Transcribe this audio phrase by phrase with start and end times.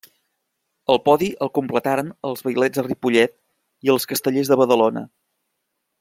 [0.93, 3.37] El podi el completaren els Vailets de Ripollet
[3.89, 5.05] i els Castellers de Badalona.